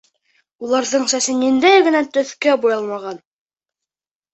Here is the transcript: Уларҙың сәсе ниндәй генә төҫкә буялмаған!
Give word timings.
Уларҙың 0.67 1.05
сәсе 1.13 1.37
ниндәй 1.43 1.85
генә 1.91 2.03
төҫкә 2.19 2.59
буялмаған! 2.67 3.25